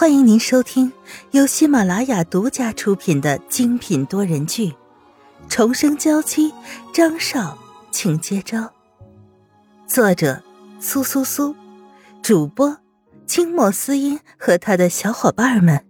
[0.00, 0.92] 欢迎您收听
[1.32, 4.70] 由喜马拉雅独家出品的精品多人剧
[5.48, 6.52] 《重生娇妻》，
[6.94, 7.58] 张少，
[7.90, 8.72] 请接招。
[9.88, 10.40] 作者：
[10.78, 11.52] 苏苏苏，
[12.22, 12.78] 主播：
[13.26, 15.84] 清墨思音和他的小伙伴们。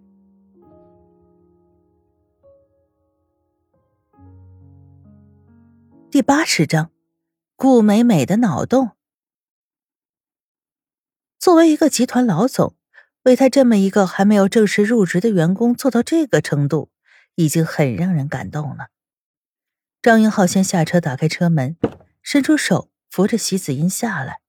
[6.10, 6.90] 第八十章：
[7.56, 8.92] 顾美美的脑洞。
[11.38, 12.77] 作为一个集团老总。
[13.28, 16.90] 为他这么一个还没有正式入职的员工做到这个程度，
[17.34, 18.88] 已经很让人感动了。
[20.00, 21.76] 张云浩先下车，打开车门，
[22.22, 24.40] 伸出手扶着席子音下来。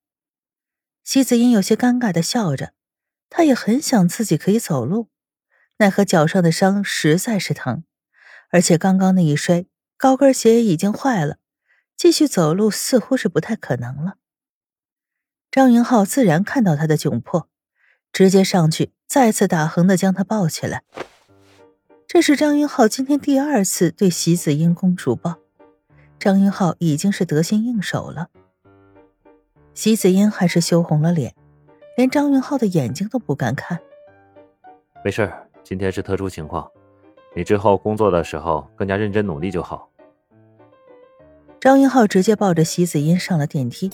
[1.03, 2.71] 席子音有些尴尬的笑着，
[3.29, 5.09] 他也很想自己可以走路，
[5.79, 7.83] 奈何脚上的伤实在是疼，
[8.49, 9.65] 而且刚刚那一摔，
[9.97, 11.37] 高跟鞋已经坏了，
[11.97, 14.15] 继续走路似乎是不太可能了。
[15.51, 17.49] 张云浩自然看到他的窘迫。
[18.11, 20.83] 直接上去，再次打横的将她抱起来。
[22.07, 25.35] 这是张云浩今天第二次对席子英公主抱，
[26.19, 28.29] 张云浩已经是得心应手了。
[29.73, 31.33] 席子英还是羞红了脸，
[31.95, 33.79] 连张云浩的眼睛都不敢看。
[35.05, 35.31] 没事，
[35.63, 36.69] 今天是特殊情况，
[37.35, 39.89] 你之后工作的时候更加认真努力就好。
[41.61, 43.89] 张云浩直接抱着席子英上了电梯。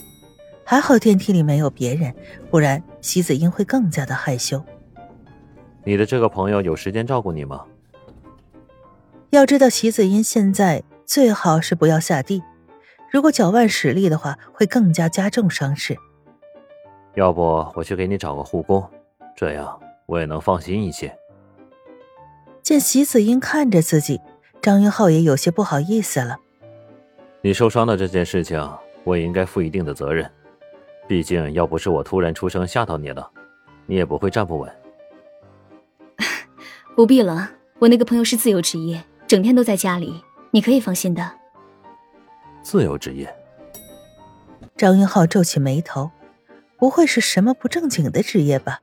[0.67, 2.15] 还好电梯里没有别人，
[2.49, 4.59] 不然席子英会更加的害羞。
[5.83, 7.63] 你的这个朋友有时间照顾你吗？
[9.29, 12.41] 要知道，席子英现在最好是不要下地，
[13.11, 15.95] 如果脚腕使力的话，会更加加重伤势。
[17.13, 18.83] 要不我去给你找个护工，
[19.37, 21.15] 这样我也能放心一些。
[22.63, 24.19] 见席子英看着自己，
[24.63, 26.37] 张云浩也有些不好意思了。
[27.41, 28.67] 你受伤的这件事情，
[29.03, 30.27] 我也应该负一定的责任。
[31.07, 33.29] 毕竟，要不是我突然出声吓到你了，
[33.85, 34.75] 你也不会站不稳。
[36.95, 41.31] 不必了，我那个朋友是自由职业，整天都在家里，你可以放心的。
[42.63, 43.31] 自由职业？
[44.75, 46.09] 张云浩皱起眉头，
[46.77, 48.79] 不会是什么不正经的职业吧？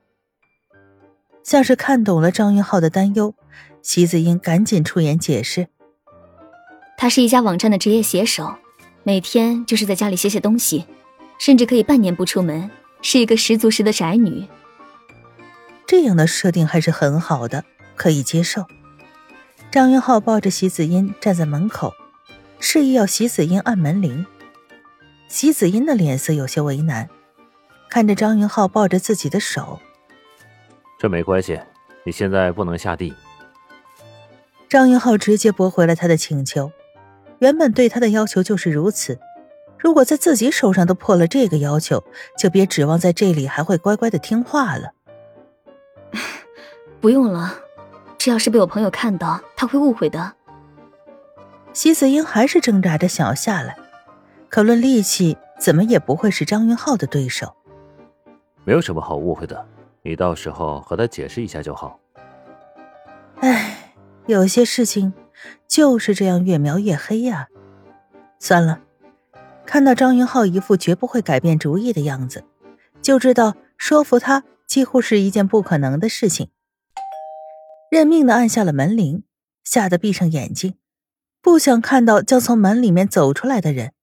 [1.43, 3.35] 像是看懂了张云浩的担忧，
[3.83, 5.67] 席子英赶紧出言解释
[6.97, 8.55] ：“他是一家网站的职业写手，
[9.03, 10.87] 每天就是在家里写写东西。”
[11.45, 12.71] 甚至可以半年不出门，
[13.03, 14.47] 是一个十足十的宅女。
[15.89, 17.65] 这样的设定还是很好的，
[17.97, 18.65] 可以接受。
[19.69, 21.93] 张云浩抱着席子音站在门口，
[22.61, 24.25] 示意要席子音按门铃。
[25.27, 27.11] 席子音的脸色有些为难，
[27.91, 29.81] 看着张云浩抱着自己的手，
[31.01, 31.59] 这没关系，
[32.07, 33.13] 你现在不能下地。
[34.69, 36.71] 张云浩直接驳回了他的请求，
[37.41, 39.19] 原本对他的要求就是如此。
[39.83, 42.05] 如果在自己手上都破了这个要求，
[42.39, 44.93] 就别指望在这里还会乖乖的听话了。
[47.01, 47.53] 不用了，
[48.17, 50.35] 这要是被我朋友看到，他会误会的。
[51.73, 53.77] 席子英还是挣扎着想要下来，
[54.49, 57.53] 可论力气，怎么也不会是张云浩的对手。
[58.63, 59.67] 没有什么好误会的，
[60.03, 61.99] 你到时候和他解释一下就好。
[63.41, 63.95] 唉，
[64.27, 65.13] 有些事情
[65.67, 67.49] 就是这样越描越黑呀。
[68.39, 68.79] 算了。
[69.73, 72.45] 看到张云浩一副绝不会改变主意的样子，
[73.01, 76.51] 就知道说服他几乎是一件不可能的事情。
[77.91, 79.25] 认命的按下了门铃，
[79.65, 80.75] 吓得闭上眼睛，
[81.41, 83.95] 不想看到将从门里面走出来的人。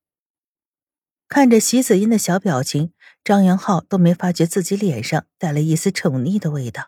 [1.27, 2.91] 看着席子音的小表情，
[3.23, 6.85] 张云浩都没发觉自己脸上带了一丝宠溺的味道。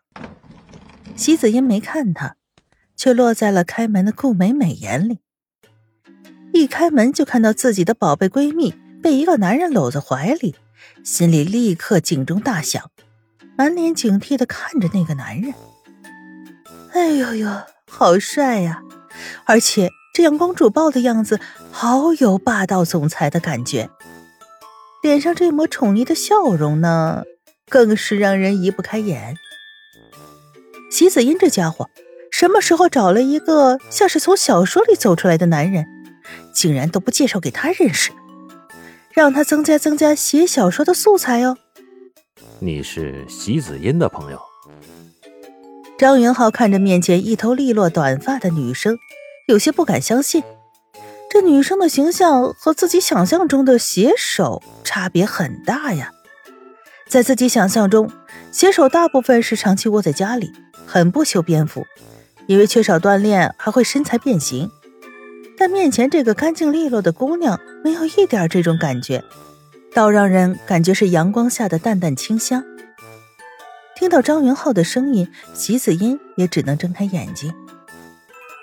[1.15, 2.35] 席子音没看他，
[2.95, 5.19] 却落在了开门的顾美美眼里。
[6.53, 10.55] 一开门就看到自己的宝贝闺蜜被一个男人搂在怀里，
[11.03, 12.89] 心里立刻警钟大响，
[13.57, 15.53] 满脸警惕的看着那个男人。
[16.93, 17.49] 哎呦呦，
[17.89, 18.81] 好帅呀！
[19.45, 21.39] 而且这样公主抱的样子，
[21.71, 23.89] 好有霸道总裁的感觉。
[25.01, 27.23] 脸上这抹宠溺的笑容呢，
[27.69, 29.35] 更是让人移不开眼。
[30.91, 31.89] 席子音这家伙，
[32.29, 35.85] 什么时候找了一个像是从小说里走出来的男人？
[36.53, 38.11] 竟然都不介绍给他认识，
[39.13, 41.57] 让他增加增加写小说的素材哦。
[42.59, 44.39] 你是席子音的朋友？
[45.97, 48.97] 张云浩看着面前一头利落短发的女生，
[49.47, 50.43] 有些不敢相信。
[51.29, 56.11] 这女生的形象和自己想象中的写手差别很大呀。
[57.07, 58.11] 在自己想象中，
[58.51, 60.51] 写手大部分是长期窝在家里，
[60.85, 61.85] 很不修边幅，
[62.47, 64.69] 因为缺少锻炼还会身材变形。
[65.61, 69.23] 但面前这个干净利落的姑娘没有一点这种感觉，
[69.93, 72.63] 倒让人感觉是阳光下的淡淡清香。
[73.95, 77.53] 听到张云浩的声音，席子音也只能睁开眼睛，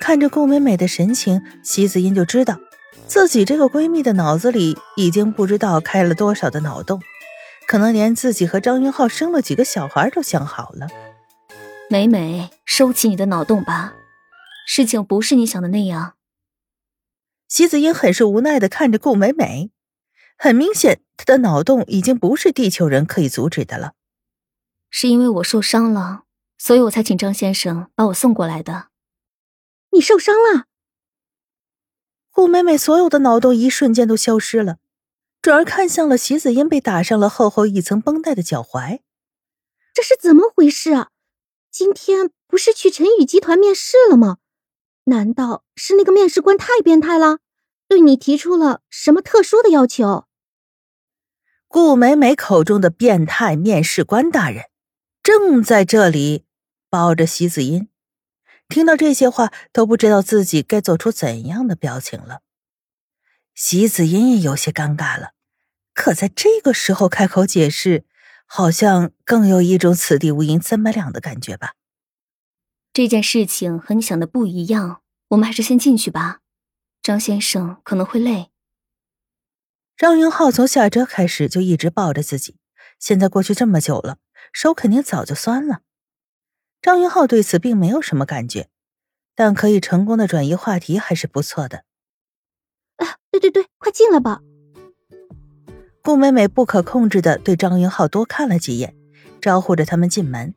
[0.00, 2.58] 看着顾美美的神情，席子音就知道
[3.06, 7.00] 自己这个闺蜜的脑子里已经不知道开了多少的脑洞，
[7.68, 10.88] 可能连自己和张云浩生了几个小孩都想好了。
[11.88, 13.92] 美美，收起你的脑洞吧，
[14.66, 16.14] 事情不是你想的那样。
[17.48, 19.70] 席子英很是无奈的看着顾美美，
[20.36, 23.94] 很明显，她的脑洞已经不是地球人可以阻止的了。
[24.90, 26.24] 是因为我受伤了，
[26.58, 28.88] 所以我才请张先生把我送过来的。
[29.92, 30.66] 你受伤了？
[32.30, 34.76] 顾美美所有的脑洞一瞬间都消失了，
[35.40, 39.00] 转而看向了席子英被打上了厚厚一层绷带的脚踝。
[39.94, 41.08] 这是怎么回事啊？
[41.70, 44.36] 今天不是去陈宇集团面试了吗？
[45.08, 47.38] 难道是那个面试官太变态了，
[47.88, 50.26] 对你提出了什么特殊的要求？
[51.66, 54.64] 顾美美口中的变态面试官大人，
[55.22, 56.44] 正在这里
[56.88, 57.88] 抱着席子音，
[58.68, 62.40] 听到这些话都不知道自己该做出怎样的表情了。
[63.54, 65.32] 席子音也有些尴尬了，
[65.92, 68.04] 可在这个时候开口解释。
[68.50, 71.74] 好像更有一种此地无银三百两的感觉吧。
[72.98, 76.40] 这件事情和你想的不一样，我们还是先进去吧。
[77.00, 78.50] 张先生可能会累。
[79.96, 82.56] 张云浩从下车开始就一直抱着自己，
[82.98, 84.18] 现在过去这么久了，
[84.52, 85.82] 手肯定早就酸了。
[86.82, 88.68] 张云浩对此并没有什么感觉，
[89.36, 91.84] 但可以成功的转移话题还是不错的。
[92.96, 94.40] 啊，对对对，快进来吧。
[96.02, 98.96] 顾美美不可控制的对张云浩多看了几眼，
[99.40, 100.52] 招呼着他们进门，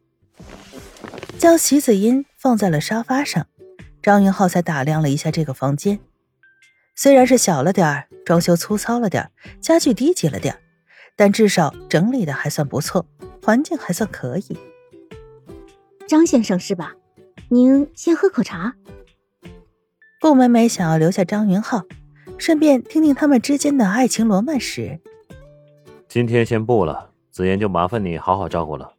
[1.37, 3.45] 将席子音放在了沙发上。
[4.01, 5.99] 张云浩才打量了一下这个房间，
[6.95, 10.59] 虽然是小了点儿，装修粗糙了点儿，家具低级了点儿，
[11.15, 13.05] 但至少整理的还算不错，
[13.43, 14.57] 环境还算可以。
[16.07, 16.95] 张先生是吧？
[17.49, 18.73] 您先喝口茶。
[20.19, 21.83] 顾美美想要留下张云浩，
[22.39, 24.99] 顺便听听他们之间的爱情罗曼史。
[26.07, 28.93] 今天先不了，紫妍就麻烦你好好照顾了。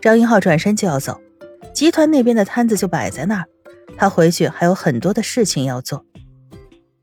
[0.00, 1.20] 张云浩转身就要走，
[1.74, 3.44] 集团那边的摊子就摆在那儿，
[3.96, 6.06] 他回去还有很多的事情要做。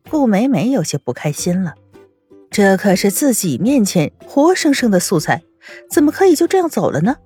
[0.10, 1.76] 顾美美有些不开心了，
[2.50, 5.44] 这可是自己面前活生生的素材，
[5.90, 7.18] 怎么可以就这样走了呢？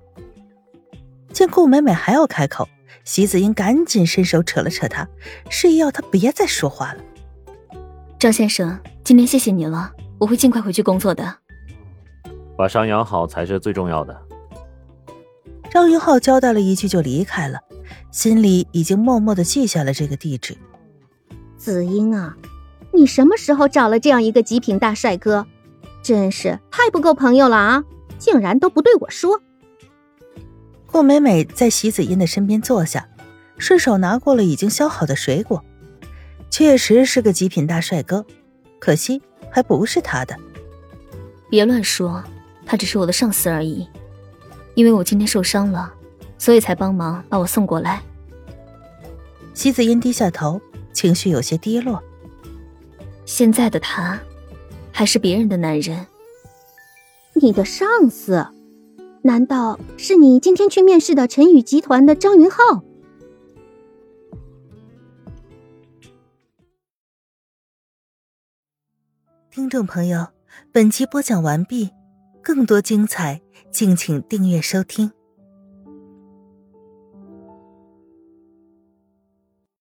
[1.32, 2.68] 见顾美美还要开口，
[3.04, 5.08] 席子英赶紧伸手扯了扯她，
[5.48, 7.02] 示意要她别再说话了。
[8.18, 9.92] 张先生，今天谢谢你了。
[10.18, 11.36] 我会尽快回去工作的。
[12.56, 14.18] 把伤养好才是最重要的。
[15.76, 17.60] 张云浩交代了一句就离开了，
[18.10, 20.56] 心里已经默默的记下了这个地址。
[21.58, 22.34] 子英啊，
[22.94, 25.46] 你什么时候找了这样一个极品大帅哥？
[26.02, 27.84] 真是太不够朋友了啊！
[28.16, 29.42] 竟然都不对我说。
[30.86, 33.06] 顾美美在席子音的身边坐下，
[33.58, 35.62] 顺手拿过了已经削好的水果，
[36.48, 38.24] 确实是个极品大帅哥，
[38.78, 39.20] 可惜。
[39.50, 40.34] 还不是他的，
[41.50, 42.24] 别乱说，
[42.64, 43.86] 他只是我的上司而已。
[44.76, 45.90] 因为我今天受伤了，
[46.38, 48.02] 所以才帮忙把我送过来。
[49.54, 50.60] 席子音低下头，
[50.92, 52.00] 情绪有些低落。
[53.24, 54.20] 现在的他，
[54.92, 56.06] 还是别人的男人。
[57.32, 58.46] 你的上司？
[59.22, 62.82] 难道是你今天去面试的陈宇集团的张云浩？
[69.50, 70.28] 听众朋友，
[70.70, 71.90] 本集播讲完毕，
[72.46, 73.40] 更多精彩，
[73.72, 75.10] 敬请订阅收听。